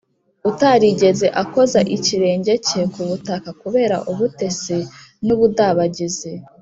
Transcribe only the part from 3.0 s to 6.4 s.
butaka kubera ubutesi n’ubudabagizi